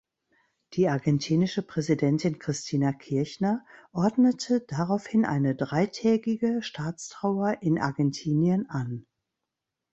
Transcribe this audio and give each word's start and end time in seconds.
Die 0.73 0.89
argentinische 0.89 1.61
Präsidentin 1.61 2.39
Cristina 2.39 2.91
Kirchner 2.91 3.63
ordnete 3.91 4.61
daraufhin 4.61 5.25
eine 5.25 5.55
dreitägige 5.55 6.63
Staatstrauer 6.63 7.61
in 7.61 7.77
Argentinien 7.77 8.67
an. 8.67 9.05